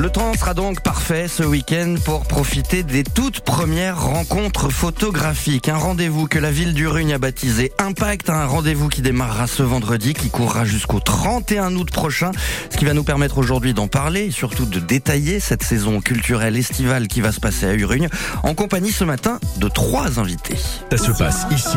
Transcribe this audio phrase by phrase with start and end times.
[0.00, 5.68] Le temps sera donc parfait ce week-end pour profiter des toutes premières rencontres photographiques.
[5.68, 9.62] Un rendez-vous que la ville du Rugne a baptisé Impact, un rendez-vous qui démarrera ce
[9.62, 12.30] vendredi, qui courra jusqu'au 31 août prochain,
[12.70, 16.56] ce qui va nous permettre aujourd'hui d'en parler et surtout de détailler cette saison culturelle
[16.56, 18.08] estivale qui va se passer à Urugne,
[18.42, 20.56] en compagnie ce matin de trois invités.
[20.90, 21.76] Ça se passe ici,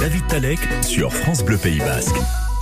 [0.00, 2.16] David Talek sur France Bleu Pays Basque.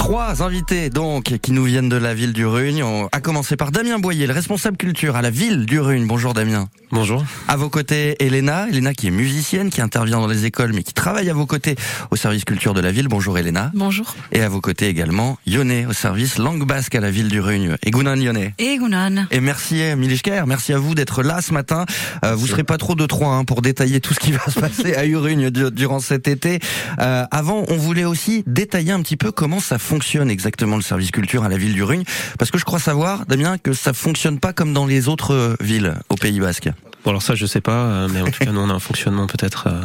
[0.07, 2.85] Trois invités donc qui nous viennent de la ville du Rugne.
[2.85, 6.07] On a commencé par Damien Boyer, le responsable culture à la ville du Rugne.
[6.07, 6.69] Bonjour Damien.
[6.93, 7.25] Bonjour.
[7.49, 8.69] À vos côtés, Elena.
[8.69, 11.75] Elena qui est musicienne, qui intervient dans les écoles, mais qui travaille à vos côtés
[12.13, 13.09] au service culture de la ville.
[13.09, 13.73] Bonjour Elena.
[13.75, 14.15] Bonjour.
[14.31, 17.75] Et à vos côtés également, Yone au service langue basque à la ville du Rugne.
[17.83, 18.53] Et Gounan Yone.
[18.59, 19.27] Et Gounan.
[19.33, 21.85] Et merci Milichker, merci à vous d'être là ce matin.
[22.25, 24.61] Euh, vous serez pas trop de trois hein, pour détailler tout ce qui va se
[24.61, 26.61] passer à Urugne durant cet été.
[27.01, 29.96] Euh, avant, on voulait aussi détailler un petit peu comment ça fonctionne
[30.29, 32.05] exactement le service culture à la ville du Rugne,
[32.39, 35.57] parce que je crois savoir, Damien, que ça fonctionne pas comme dans les autres euh,
[35.61, 36.69] villes au Pays Basque.
[37.05, 38.81] Bon alors ça je sais pas, euh, mais en tout cas nous on a un
[38.81, 39.83] fonctionnement peut-être euh,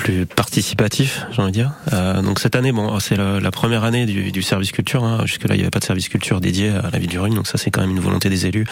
[0.00, 1.72] plus participatif, j'ai envie de dire.
[1.92, 5.04] Euh, donc cette année, bon, c'est la, première année du, service culture.
[5.04, 5.20] Hein.
[5.26, 7.34] Jusque là, il n'y avait pas de service culture dédié à la ville du Rugne,
[7.34, 8.64] donc ça c'est quand même une volonté des élus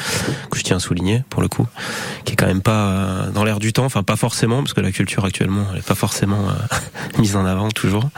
[0.50, 1.66] que je tiens à souligner pour le coup,
[2.24, 4.80] qui est quand même pas euh, dans l'air du temps, enfin pas forcément, parce que
[4.80, 6.76] la culture actuellement, elle est pas forcément euh,
[7.18, 8.08] mise en avant toujours.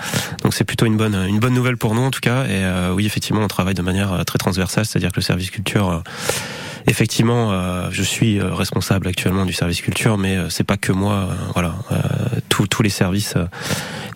[0.45, 2.45] Donc c'est plutôt une bonne une bonne nouvelle pour nous en tout cas.
[2.45, 6.05] Et euh, oui, effectivement, on travaille de manière très transversale, c'est-à-dire que le service culture
[6.87, 11.29] effectivement, je suis responsable actuellement du service culture, mais c'est pas que moi.
[11.55, 11.75] Voilà,
[12.51, 13.35] tous tous les services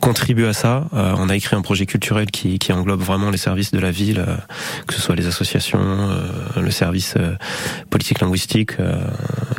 [0.00, 0.84] contribuent à ça.
[0.92, 4.22] on a écrit un projet culturel qui, qui englobe vraiment les services de la ville,
[4.86, 6.10] que ce soit les associations,
[6.60, 7.14] le service
[7.88, 8.72] politique linguistique,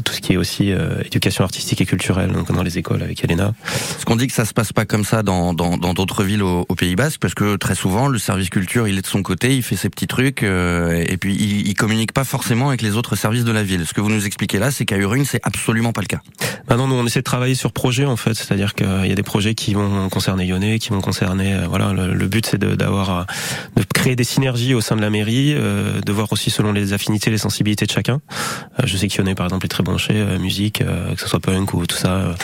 [0.04, 0.72] tout ce qui est aussi
[1.04, 3.56] éducation artistique et culturelle, donc dans les écoles avec Elena.
[3.98, 6.68] Ce qu'on dit que ça se passe pas comme ça dans dans d'autres villes au,
[6.70, 9.56] au, Pays Basque, parce que très souvent le service culture, il est de son côté,
[9.56, 13.16] il fait ses petits trucs, et puis il, il communique pas forcément avec les autres
[13.16, 13.88] services de la ville.
[13.88, 16.22] Ce que vous nous expliquez là, c'est qu'à Urugne, c'est absolument pas le cas.
[16.68, 19.16] Bah non, nous on essaie de travailler sur projet en fait, c'est-à-dire qu'il y a
[19.16, 22.58] des projets qui vont concerner Yonnet, qui vont concerner, euh, voilà, le, le but c'est
[22.58, 26.32] d'avoir, de, euh, de, créer des synergies au sein de la mairie, euh, de voir
[26.32, 28.22] aussi selon les affinités, les sensibilités de chacun.
[28.80, 31.40] Euh, je sais que Yonnet par exemple est très branché euh, musique, que ce soit
[31.40, 32.36] punk ou tout ça,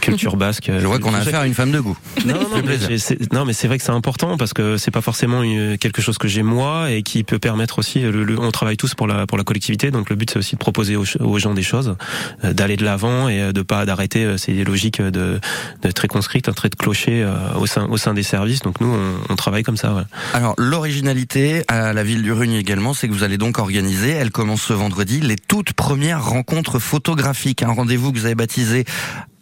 [0.00, 0.70] culture basque.
[0.70, 1.96] Je vois qu'on a affaire à une femme de goût.
[2.24, 2.96] Non, non, mais,
[3.32, 6.18] non mais c'est vrai que c'est important parce que c'est pas forcément une, quelque chose
[6.18, 8.00] que j'ai moi et qui peut permettre aussi.
[8.00, 10.54] Le, le, on travaille tous pour la pour la collectivité, donc le but c'est aussi
[10.54, 11.96] de proposer aux, aux gens des choses,
[12.44, 15.40] euh, d'aller de l'avant et de pas d'arrêter euh, ces logiques de,
[15.82, 18.60] de très conscrites, un trait de clocher euh, au sein au sein des services.
[18.60, 19.94] Donc nous on, on travaille comme ça.
[19.94, 20.02] Ouais.
[20.34, 24.30] Alors l'originalité à la ville du Rugne également, c'est que vous allez donc organiser, elle
[24.30, 28.84] commence ce vendredi, les toutes premières rencontres photographiques, un rendez-vous que vous avez baptisé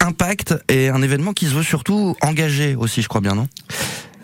[0.03, 3.48] Impact et un événement qui se veut surtout engagé aussi, je crois bien, non?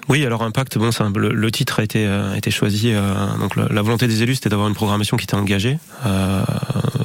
[0.08, 2.92] Oui, alors Impact, bon, un, le, titre a été, euh, été choisi.
[2.92, 6.42] Euh, donc la, la, volonté des élus, c'était d'avoir une programmation qui était engagée, euh,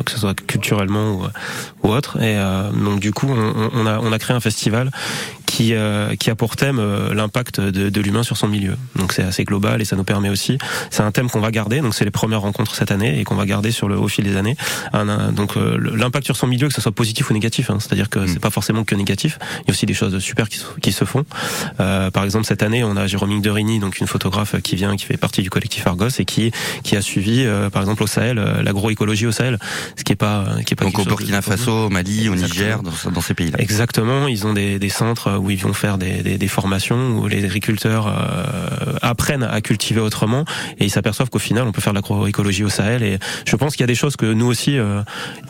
[0.06, 1.23] que ce soit culturellement ou,
[1.84, 2.17] ou autre.
[2.17, 4.91] Et euh, donc du coup, on, on, a, on a créé un festival
[5.51, 8.78] qui, euh, qui a pour thème euh, l'impact de, de l'humain sur son milieu.
[8.95, 10.57] Donc c'est assez global et ça nous permet aussi.
[10.91, 11.81] C'est un thème qu'on va garder.
[11.81, 14.23] Donc c'est les premières rencontres cette année et qu'on va garder sur le au fil
[14.23, 14.56] des années.
[14.94, 17.69] Un, un, donc euh, l'impact sur son milieu, que ce soit positif ou négatif.
[17.69, 18.28] Hein, C'est-à-dire que mmh.
[18.29, 19.40] c'est pas forcément que négatif.
[19.63, 21.25] Il y a aussi des choses super qui, qui se font.
[21.81, 25.06] Euh, par exemple cette année, on a Jérôme Derini, donc une photographe qui vient, qui
[25.06, 26.51] fait partie du collectif Argos et qui
[26.84, 29.59] qui a suivi, euh, par exemple au Sahel, l'agroécologie au Sahel,
[29.97, 32.81] ce qui est pas qui est pas donc au Burkina Faso, au Mali, au Niger,
[32.84, 33.57] dans, dans ces pays-là.
[33.59, 34.29] Exactement.
[34.29, 37.44] Ils ont des, des centres où ils vont faire des, des, des formations où les
[37.44, 40.46] agriculteurs euh, apprennent à cultiver autrement
[40.79, 43.75] et ils s'aperçoivent qu'au final on peut faire de l'agroécologie au Sahel et je pense
[43.75, 45.02] qu'il y a des choses que nous aussi euh,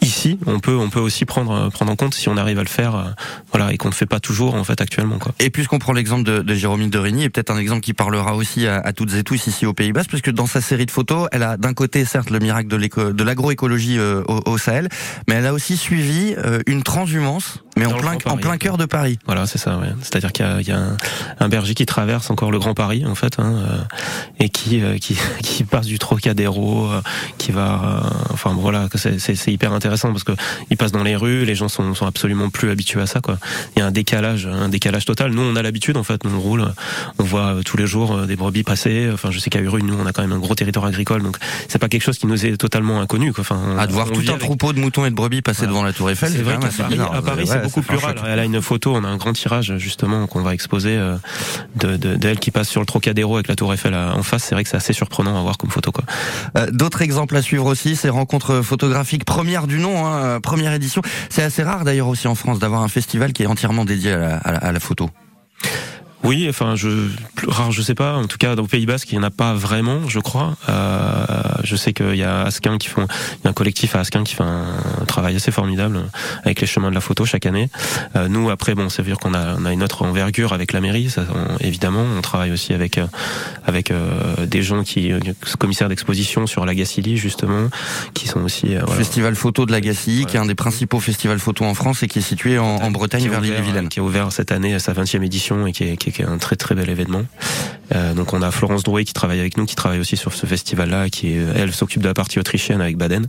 [0.01, 2.69] ici on peut on peut aussi prendre prendre en compte si on arrive à le
[2.69, 3.03] faire euh,
[3.51, 5.33] voilà et qu'on ne fait pas toujours en fait actuellement quoi.
[5.39, 8.35] Et puisqu'on prend l'exemple de, de Jérôme de Rigny et peut-être un exemple qui parlera
[8.35, 10.85] aussi à, à, toutes et tous ici au Pays Bas parce que dans sa série
[10.85, 14.57] de photos elle a d'un côté certes le miracle de, de l'agroécologie euh, au, au,
[14.57, 14.89] Sahel
[15.27, 18.85] mais elle a aussi suivi euh, une transhumance mais en plein, en plein cœur de
[18.85, 19.17] Paris.
[19.25, 19.77] Voilà, c'est ça.
[19.77, 19.87] Ouais.
[20.01, 20.97] C'est-à-dire qu'il y, y a, un,
[21.39, 23.77] un, berger qui traverse encore le Grand Paris, en fait, hein, euh,
[24.39, 27.01] et qui, euh, qui, qui passe du Trocadéro, euh,
[27.37, 30.33] qui va, enfin voilà, c'est hyper intéressant parce que
[30.69, 33.37] il passe dans les rues, les gens sont, sont absolument plus habitués à ça, quoi.
[33.75, 35.31] Il y a un décalage, un décalage total.
[35.31, 36.65] Nous, on a l'habitude, en fait, nous on roule,
[37.19, 39.09] on voit tous les jours des brebis passer.
[39.13, 41.37] Enfin, je sais qu'à Urugne, nous, on a quand même un gros territoire agricole, donc
[41.69, 43.41] c'est pas quelque chose qui nous est totalement inconnu, quoi.
[43.41, 44.39] Enfin, à de voir tout un avec...
[44.39, 45.71] troupeau de moutons et de brebis passer voilà.
[45.71, 48.13] devant la Tour Eiffel, c'est vrai qu'à Paris, à Paris c'est beaucoup plus rare.
[48.27, 51.17] Elle a une photo, on a un grand tirage justement qu'on va exposer euh,
[51.75, 54.43] de, de, d'elle qui passe sur le Trocadéro avec la Tour Eiffel en face.
[54.43, 55.91] C'est vrai que c'est assez surprenant à voir comme photo.
[55.91, 56.03] Quoi.
[56.57, 61.01] Euh, d'autres exemples à suivre aussi, ces rencontres photographiques première du nom, hein, première édition.
[61.29, 64.17] C'est assez rare d'ailleurs aussi en France d'avoir un festival qui est entièrement dédié à
[64.17, 65.09] la, à la, à la photo.
[66.23, 67.09] Oui, enfin, je
[67.47, 68.15] rare, je sais pas.
[68.15, 70.55] En tout cas, dans le Pays Basque, il y en a pas vraiment, je crois.
[70.69, 71.25] Euh,
[71.63, 73.07] je sais qu'il y a Asquin qui font,
[73.39, 74.65] il y a un collectif à Asquin qui fait un,
[75.07, 75.99] travail assez formidable
[76.43, 77.69] avec les chemins de la photo chaque année.
[78.15, 80.73] Euh, nous, après, bon, ça veut dire qu'on a, on a une autre envergure avec
[80.73, 81.09] la mairie.
[81.09, 81.25] Ça,
[81.59, 83.07] évidemment, on travaille aussi avec euh,
[83.65, 85.11] avec euh, des gens qui,
[85.59, 87.69] commissaires d'exposition sur la Gacilly justement,
[88.13, 88.87] qui sont aussi voilà.
[88.87, 92.07] festival photo de la Gacilly, qui est un des principaux festivals photo en France et
[92.07, 95.23] qui est situé en, en Bretagne vers l'île-et-Vilaine, qui a ouvert cette année sa 20e
[95.23, 97.23] édition et qui est, qui est un très très bel événement.
[97.93, 100.45] Euh, donc on a Florence Drouet qui travaille avec nous, qui travaille aussi sur ce
[100.45, 103.27] festival-là, qui elle s'occupe de la partie autrichienne avec Baden.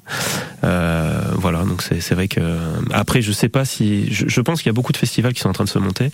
[0.64, 2.40] Euh, voilà, donc c'est vrai que
[2.92, 5.48] après je sais pas si je, pense qu'il y a beaucoup de festivals qui sont
[5.48, 6.10] en train de se monter.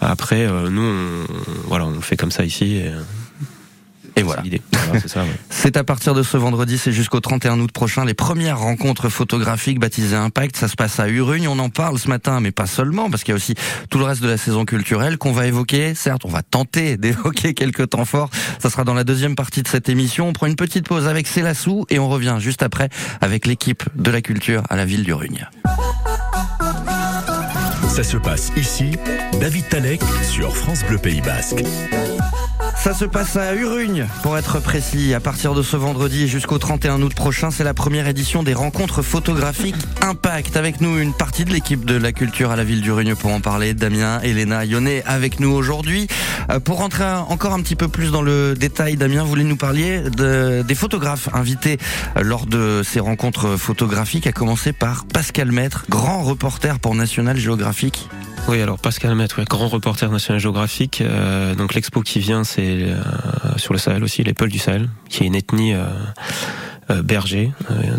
[0.00, 1.26] Après euh, nous on,
[1.66, 2.76] voilà on le fait comme ça ici.
[2.76, 2.92] Et,
[4.20, 4.42] et voilà.
[5.50, 9.78] C'est à partir de ce vendredi, c'est jusqu'au 31 août prochain, les premières rencontres photographiques
[9.78, 10.56] baptisées Impact.
[10.56, 11.48] Ça se passe à Urugne.
[11.48, 13.54] On en parle ce matin, mais pas seulement, parce qu'il y a aussi
[13.88, 15.94] tout le reste de la saison culturelle qu'on va évoquer.
[15.94, 18.30] Certes, on va tenter d'évoquer quelques temps forts.
[18.58, 20.28] Ça sera dans la deuxième partie de cette émission.
[20.28, 22.88] On prend une petite pause avec Célassou et on revient juste après
[23.20, 25.48] avec l'équipe de la culture à la ville d'Urugne.
[27.88, 28.92] Ça se passe ici.
[29.40, 31.64] David Talek sur France Bleu Pays Basque.
[32.82, 35.12] Ça se passe à Urugne, pour être précis.
[35.12, 39.02] À partir de ce vendredi jusqu'au 31 août prochain, c'est la première édition des rencontres
[39.02, 40.56] photographiques Impact.
[40.56, 43.40] Avec nous, une partie de l'équipe de la culture à la ville d'Urugne pour en
[43.42, 43.74] parler.
[43.74, 46.06] Damien, Elena, Yoné avec nous aujourd'hui.
[46.48, 49.56] Euh, pour rentrer encore un petit peu plus dans le détail, Damien, vous voulez nous
[49.56, 51.76] parler de, des photographes invités
[52.16, 57.36] euh, lors de ces rencontres photographiques, à commencer par Pascal Maître, grand reporter pour National
[57.36, 58.08] Geographic.
[58.48, 61.02] Oui, alors Pascal Maître, grand reporter national géographique.
[61.02, 62.96] Euh, donc l'expo qui vient, c'est euh,
[63.56, 67.52] sur le Sahel aussi, les Peuls du Sahel, qui est une ethnie euh, berger,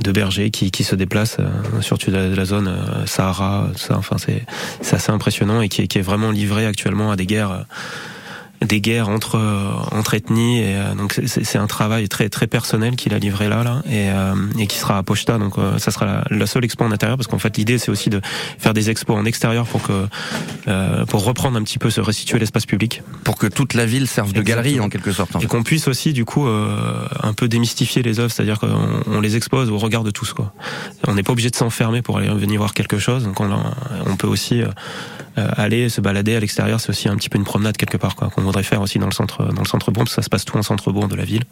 [0.03, 1.38] de bergers qui, qui se déplacent
[1.79, 3.97] surtout de la, zone Sahara, ça.
[3.97, 4.45] Enfin, c'est
[4.93, 7.65] assez impressionnant et qui, qui est vraiment livré actuellement à des guerres
[8.61, 9.39] des guerres entre
[9.91, 13.63] entre ethnies et euh, donc c'est un travail très très personnel qu'il a livré là
[13.63, 16.83] là et, euh, et qui sera à Pochta donc euh, ça sera la, seule expo
[16.83, 18.21] en intérieur parce qu'en fait l'idée c'est aussi de
[18.59, 20.07] faire des expos en extérieur pour que
[21.07, 23.01] pour reprendre un petit peu se restituer l'espace public.
[23.23, 26.13] Pour que toute la ville serve de galerie en quelque sorte et qu'on puisse aussi
[26.13, 30.11] du coup un peu démystifier les œuvres c'est-à-dire qu'on on les expose au regard de
[30.11, 30.53] tous quoi.
[31.07, 33.49] On n'est pas obligé de s'enfermer pour aller venir voir quelque chose donc on,
[34.05, 34.63] on peut aussi
[35.35, 38.29] aller se balader à l'extérieur c'est aussi un petit peu une promenade quelque part quoi
[38.41, 40.45] voudrait faire aussi dans le centre dans le centre bourg, parce que ça se passe
[40.45, 41.43] tout en centre bourg de la ville.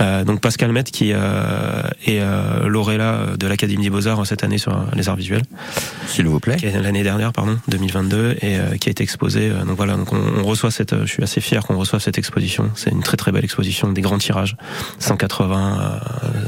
[0.00, 4.58] Euh, donc Pascal Met qui euh, est euh, lauréat de l'Académie des Beaux-Arts cette année
[4.58, 5.42] sur les arts visuels.
[6.06, 6.56] S'il vous plaît.
[6.80, 9.50] L'année dernière, pardon, 2022, et euh, qui a été exposé.
[9.50, 11.04] donc voilà, donc on, on, reçoit cette.
[11.04, 12.70] Je suis assez fier qu'on reçoive cette exposition.
[12.74, 14.56] C'est une très très belle exposition, des grands tirages,
[14.98, 16.00] 180,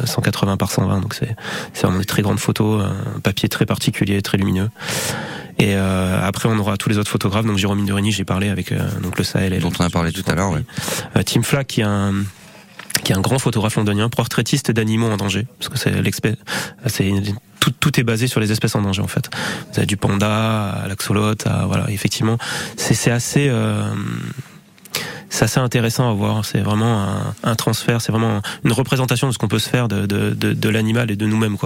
[0.05, 1.01] 180 par 120.
[1.01, 1.37] Donc c'est
[1.73, 4.71] c'est vraiment des très grandes photos, un papier très particulier, très lumineux.
[5.61, 7.45] Et euh, après, on aura tous les autres photographes.
[7.45, 9.53] Donc Jérôme Indurigny, j'ai parlé avec euh, donc le Sahel.
[9.53, 10.51] Et dont on a parlé tout à l'heure.
[10.51, 10.65] Ouais.
[11.17, 12.15] Euh, Tim Flack, qui est un
[13.05, 16.35] qui est un grand photographe londonien, portraitiste d'animaux en danger, parce que c'est l'expert,
[16.87, 17.11] c'est
[17.61, 19.31] tout, tout, est basé sur les espèces en danger en fait.
[19.73, 22.37] Vous avez du panda, l'axolote, voilà, effectivement,
[22.77, 23.47] c'est assez.
[23.49, 23.85] Euh,
[25.41, 26.45] c'est assez intéressant à voir.
[26.45, 27.07] C'est vraiment
[27.43, 30.53] un, transfert, c'est vraiment une représentation de ce qu'on peut se faire de, de, de,
[30.53, 31.57] de l'animal et de nous-mêmes.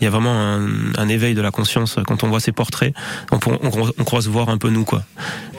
[0.00, 2.94] Il y a vraiment un, un, éveil de la conscience quand on voit ces portraits.
[3.30, 5.02] On, on, on croit se voir un peu nous, quoi.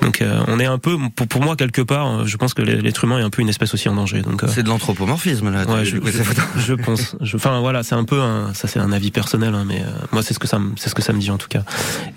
[0.02, 3.04] Donc euh, on est un peu, pour, pour, moi quelque part, je pense que l'être
[3.04, 4.22] humain est un peu une espèce aussi en danger.
[4.22, 5.64] Donc euh, c'est de l'anthropomorphisme là.
[5.66, 5.98] Ouais, je,
[6.58, 7.16] je, pense.
[7.36, 10.24] Enfin voilà, c'est un peu un, ça c'est un avis personnel, hein, mais euh, moi
[10.24, 11.64] c'est ce que ça, c'est ce que ça me dit en tout cas.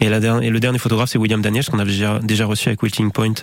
[0.00, 2.82] Et, la, et le dernier photographe c'est William Daniels qu'on avait déjà, déjà reçu avec
[2.82, 3.34] Wilting Point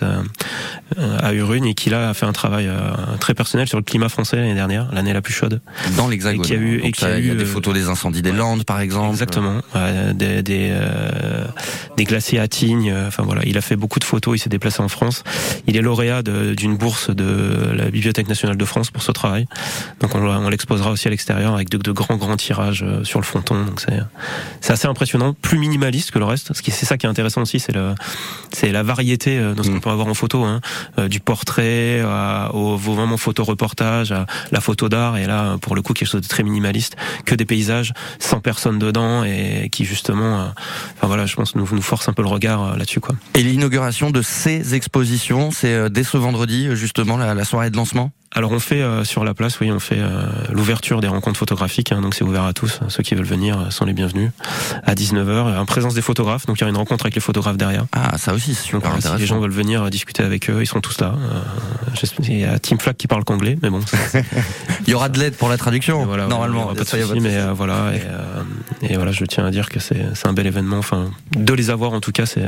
[0.98, 2.68] à Urugne et qui là a fait un travail
[3.20, 5.60] très personnel sur le climat français l'année dernière, l'année la plus chaude.
[5.96, 6.44] Dans l'Hexagone.
[6.50, 8.32] Et a eu, et qui a, eu, il y a des photos des incendies des
[8.32, 9.10] Landes par exemple.
[9.10, 9.60] Exactement.
[10.14, 10.74] des des,
[11.96, 12.92] des glaciers à Tignes.
[13.06, 15.24] Enfin voilà, il a fait beaucoup de photos il s'est déplacé en France.
[15.66, 19.46] Il est lauréat d'une bourse de la Bibliothèque nationale de France pour ce travail.
[20.00, 23.64] Donc on, l'exposera aussi à l'extérieur avec de, grands grands tirages euh, sur le fronton.
[23.64, 23.80] Donc
[24.60, 26.52] c'est assez impressionnant, plus minimaliste que le reste.
[26.54, 27.72] C'est ça qui est intéressant aussi, c'est
[28.62, 29.80] c'est la variété euh, de ce qu'on mm.
[29.80, 30.60] peut avoir en photo, hein.
[30.98, 32.02] Euh, du portrait
[32.52, 36.20] au vraiment photo reportage, à la photo d'art et là pour le coup quelque chose
[36.20, 40.52] de très minimaliste, que des paysages sans personne dedans et qui justement,
[40.96, 43.14] enfin voilà, je pense nous nous force un peu le regard là-dessus quoi.
[43.34, 45.50] Et l'inauguration de ces expositions.
[45.50, 48.10] C'est euh, dès ce vendredi, justement, la, soirée de lancement?
[48.34, 51.92] Alors on fait euh, sur la place, oui, on fait euh, l'ouverture des rencontres photographiques,
[51.92, 52.80] hein, donc c'est ouvert à tous.
[52.88, 54.30] Ceux qui veulent venir sont les bienvenus
[54.84, 57.58] à 19h, en présence des photographes, donc il y a une rencontre avec les photographes
[57.58, 57.84] derrière.
[57.92, 58.72] Ah, ça aussi, Si
[59.18, 61.14] les gens veulent venir discuter avec eux, ils sont tous là.
[62.20, 63.80] il y a Tim Flack qui parle qu'anglais, mais bon.
[64.86, 66.66] il y aura de l'aide pour la traduction, normalement.
[66.66, 67.92] pas de souci, mais voilà.
[68.82, 70.78] et voilà, je tiens à dire que c'est un bel événement.
[70.78, 72.42] Enfin, de les avoir en tout cas, c'est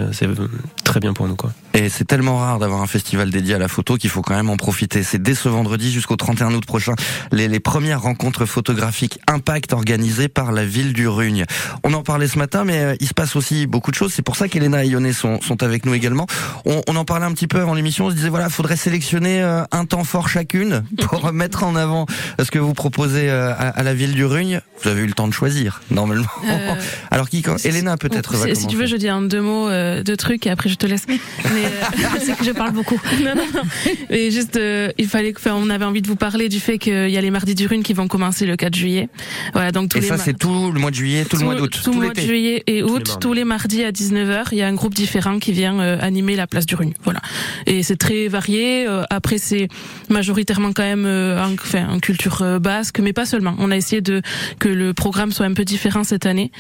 [0.85, 1.53] très bien pour nous quoi.
[1.75, 4.51] Et c'est tellement rare d'avoir un festival dédié à la photo qu'il faut quand même
[4.51, 5.03] en profiter.
[5.03, 6.95] C'est dès ce vendredi jusqu'au 31 août prochain
[7.33, 11.45] les, les premières rencontres photographiques Impact organisées par la ville du Rugne.
[11.83, 14.13] On en parlait ce matin, mais euh, il se passe aussi beaucoup de choses.
[14.13, 16.27] C'est pour ça qu'Elena et Yoné sont, sont avec nous également.
[16.65, 18.07] On, on en parlait un petit peu avant l'émission.
[18.07, 22.07] On se disait voilà, faudrait sélectionner euh, un temps fort chacune pour mettre en avant
[22.39, 24.61] ce que vous proposez euh, à, à la ville du Rugne.
[24.83, 26.27] Vous avez eu le temps de choisir normalement.
[26.47, 26.75] Euh,
[27.11, 30.03] Alors qui quand Elena peut-être va Si tu veux, je dis un deux mots, euh,
[30.03, 31.07] deux trucs et après je te laisse.
[31.09, 31.19] Mais
[32.21, 33.01] c'est que je parle beaucoup.
[33.23, 33.63] Non, non, non.
[34.11, 34.59] Mais juste,
[34.99, 37.31] il fallait que, on avait envie de vous parler du fait qu'il y a les
[37.31, 39.09] mardis du Rune qui vont commencer le 4 juillet.
[39.53, 41.81] Voilà, donc tous et ça c'est tout le mois de juillet, tout, le mois d'août,
[41.83, 44.67] tout, le mois de juillet et août, tous les mardis à 19h, il y a
[44.67, 46.95] un groupe différent qui vient animer la place du Rune.
[47.05, 47.21] Voilà.
[47.67, 48.87] Et c'est très varié.
[49.11, 49.69] après c'est
[50.09, 53.55] majoritairement quand même en, enfin, en culture basque, mais pas seulement.
[53.59, 54.23] On a essayé de
[54.59, 56.51] que le programme soit un peu différent cette année.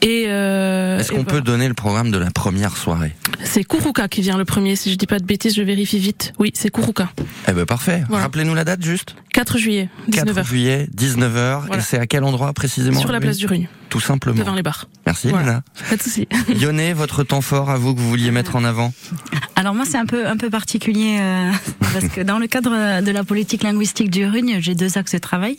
[0.00, 3.12] Et euh, est-ce qu'on peut donner le programme de la première soirée?
[3.42, 6.32] C'est Kuruka qui vient le premier, si je dis pas de bêtises, je vérifie vite.
[6.38, 7.10] Oui, c'est Kuruka.
[7.48, 8.04] Eh ben parfait.
[8.10, 9.14] Rappelez-nous la date juste.
[9.32, 10.34] 4 juillet, 19h.
[10.34, 11.76] 4 juillet, 19h.
[11.76, 13.68] Et c'est à quel endroit précisément Sur la place du Rugne.
[13.92, 14.38] Tout simplement.
[14.38, 14.86] Devant les bars.
[15.04, 15.60] Merci voilà.
[15.90, 16.26] Pas de souci.
[16.94, 18.94] Votre temps fort à vous que vous vouliez mettre en avant
[19.62, 21.52] Alors moi c'est un peu un peu particulier euh,
[21.92, 25.18] parce que dans le cadre de la politique linguistique du Rugne, j'ai deux axes de
[25.18, 25.56] travail.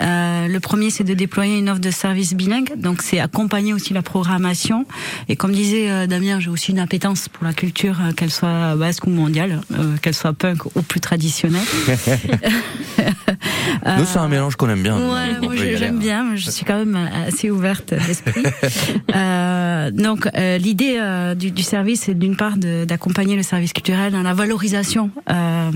[0.00, 3.92] Euh, le premier c'est de déployer une offre de service bilingue, donc c'est accompagner aussi
[3.92, 4.86] la programmation.
[5.28, 9.04] Et comme disait euh, Damien, j'ai aussi une appétence pour la culture, qu'elle soit basque
[9.08, 9.62] ou mondiale,
[10.00, 11.66] qu'elle soit punk ou plus traditionnelle.
[13.98, 14.96] Nous c'est un mélange qu'on aime bien.
[14.96, 18.44] Ouais, moi j'aime bien, je suis quand même assez ouverte d'esprit.
[19.92, 20.28] donc
[20.60, 25.70] l'idée du, du, service c'est d'une part d'accompagner le service culturel dans la valorisation euh,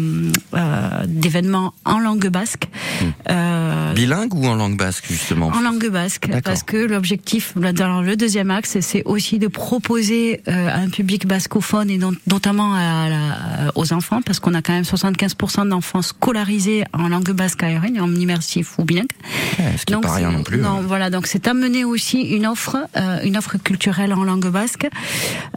[1.06, 2.68] d'événements en langue basque.
[3.00, 3.94] Hmm.
[3.94, 5.48] Bilingue ou en langue basque justement?
[5.48, 10.76] En langue basque, parce que l'objectif, dans le deuxième axe, c'est aussi de proposer à
[10.76, 15.68] un public bascophone et notamment à la, aux enfants, parce qu'on a quand même 75%
[15.68, 19.08] d'enfants scolarisés en langue basque aérienne, en immersif ou bilingue.
[19.56, 20.58] ce qui pas rien non plus.
[20.58, 24.86] Non, voilà, donc c'est amener aussi une offre, euh, une offre culturelle en langue basque,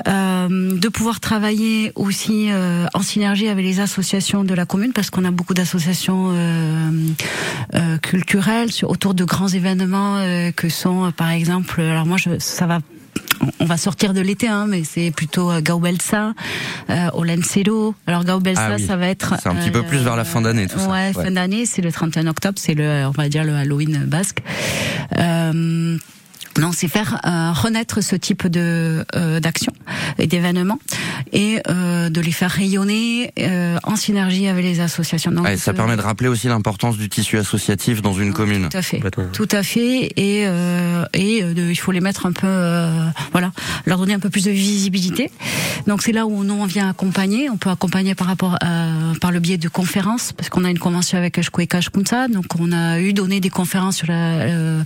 [0.08, 5.10] euh, de pouvoir travailler aussi euh, en synergie avec les associations de la commune, parce
[5.10, 6.32] qu'on a beaucoup d'associations
[8.02, 10.24] culturelles autour de grands événements
[10.56, 12.80] que sont, par exemple, alors moi, je, ça va
[13.60, 16.34] on va sortir de l'été, hein, mais c'est plutôt euh, Gaubelsa,
[16.90, 17.10] euh.
[18.08, 19.36] Alors Gaubelsa, ah ça va être...
[19.42, 20.90] C'est un petit peu plus vers la fin d'année, tout ça.
[20.90, 24.40] Ouais, fin d'année, c'est le 31 octobre, c'est le, on va dire le Halloween basque.
[25.18, 25.98] Euh,
[26.60, 29.72] non, c'est faire euh, renaître ce type de euh, d'action
[30.18, 30.80] et d'événements
[31.32, 35.32] et euh, de les faire rayonner euh, en synergie avec les associations.
[35.32, 38.68] Donc, ça permet de rappeler aussi l'importance du tissu associatif dans une commune.
[38.70, 40.46] Tout à fait, tout à fait, et
[41.14, 42.48] et il faut les mettre un peu,
[43.32, 43.52] voilà,
[43.86, 45.32] leur donner un peu plus de visibilité.
[45.88, 47.50] Donc c'est là où nous on vient accompagner.
[47.50, 48.58] On peut accompagner par rapport
[49.22, 52.72] par le biais de conférences parce qu'on a une convention avec Ashkoeka Kunta, donc on
[52.72, 54.84] a eu donné des conférences sur la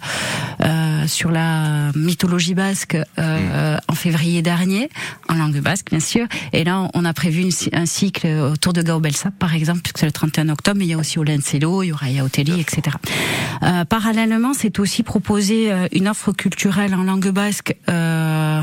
[1.08, 1.56] sur la
[1.96, 3.82] mythologie basque euh, mm.
[3.88, 4.90] en février dernier,
[5.30, 6.28] en langue basque bien sûr.
[6.54, 10.12] Et là, on a prévu un cycle autour de Gaubelsa, par exemple, puisque c'est le
[10.12, 12.98] 31 octobre, mais il y a aussi Olenselo, il y aura Yaoteli, etc.
[13.64, 18.62] Euh, parallèlement, c'est aussi proposer euh, une offre culturelle en langue basque, euh,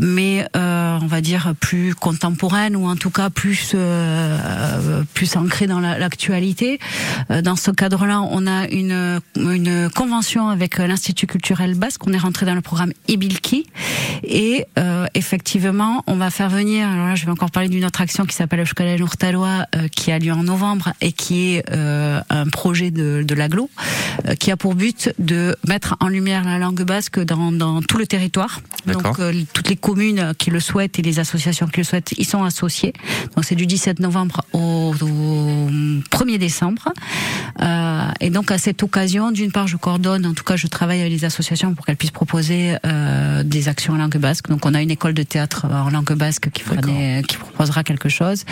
[0.00, 5.66] mais euh, on va dire plus contemporaine ou en tout cas plus euh, plus ancrée
[5.66, 6.78] dans l'actualité.
[7.42, 12.06] dans ce cadre-là, on a une une convention avec l'Institut culturel basque.
[12.06, 13.66] On est rentré dans le programme Ibilki
[14.22, 14.66] et
[15.14, 16.86] effectivement, on va faire venir.
[16.88, 20.18] Alors là, je vais encore parler d'une autre action qui s'appelle Euskal Urtaloa, qui a
[20.18, 23.70] lieu en novembre et qui est un projet de, de l'aglo
[24.28, 27.98] euh, qui a pour but de mettre en lumière la langue basque dans, dans tout
[27.98, 28.60] le territoire.
[28.86, 32.24] Donc euh, toutes les communes qui le souhaitent et les associations qui le souhaitent y
[32.24, 32.92] sont associées.
[33.34, 36.92] Donc c'est du 17 novembre au, 1er décembre.
[37.60, 41.00] Euh, et donc à cette occasion, d'une part, je coordonne, en tout cas, je travaille
[41.00, 44.48] avec les associations pour qu'elles puissent proposer euh, des actions en langue basque.
[44.48, 47.84] Donc on a une école de théâtre en langue basque qui, fera des, qui proposera
[47.84, 48.44] quelque chose.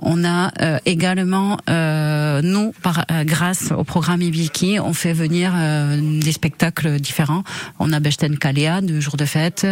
[0.00, 6.32] On a euh, également, nous, par, grâce au programme Ibiki, on fait venir euh, des
[6.32, 7.42] spectacles différents.
[7.78, 9.66] On a Bechten Kalea, de jour de fête.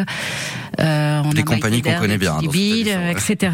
[0.80, 2.38] Euh, on des a compagnies qu'on connaît bien.
[2.50, 3.52] Bill, etc.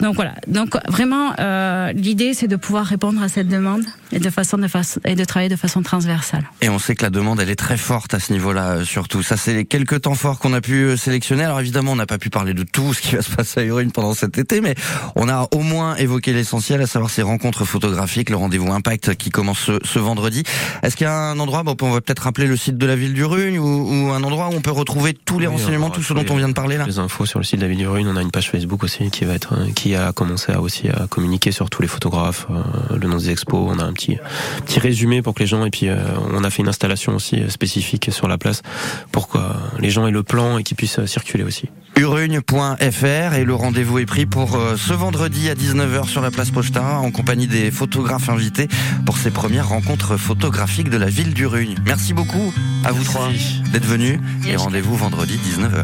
[0.00, 0.34] Donc voilà.
[0.46, 4.68] Donc vraiment, euh, l'idée c'est de pouvoir répondre à cette demande et de façon de
[4.68, 6.44] façon et de travailler de façon transversale.
[6.60, 8.84] Et on sait que la demande elle est très forte à ce niveau-là euh,
[9.22, 11.44] Ça c'est les quelques temps forts qu'on a pu euh, sélectionner.
[11.44, 13.64] Alors évidemment on n'a pas pu parler de tout ce qui va se passer à
[13.64, 14.74] Urine pendant cet été, mais
[15.16, 18.30] on a au moins évoqué l'essentiel, à savoir ces rencontres photographiques.
[18.30, 20.42] le rendez-vous Impact qui commence ce, vendredi.
[20.82, 22.96] Est-ce qu'il y a un endroit, bon, on va peut-être rappeler le site de la
[22.96, 26.12] ville du Rugne ou, un endroit où on peut retrouver tous les renseignements, tout ce
[26.12, 27.88] dont on vient de parler là Les infos sur le site de la ville du
[27.88, 30.88] Rugne, on a une page Facebook aussi qui va être, qui a commencé à aussi
[30.88, 34.18] à communiquer sur tous les photographes, euh, le nom des expos, on a un petit,
[34.66, 35.96] petit résumé pour que les gens, et puis euh,
[36.32, 38.62] on a fait une installation aussi spécifique sur la place
[39.12, 39.38] pour que
[39.78, 44.06] les gens aient le plan et qu'ils puissent circuler aussi urugne.fr et le rendez-vous est
[44.06, 48.28] pris pour euh, ce vendredi à 19h sur la place Postara en compagnie des photographes
[48.28, 48.68] invités
[49.06, 51.76] pour ces premières rencontres photographiques de la ville d'Urugne.
[51.86, 52.52] Merci beaucoup
[52.84, 53.28] à vous trois
[53.72, 55.82] d'être venus et rendez-vous vendredi 19h.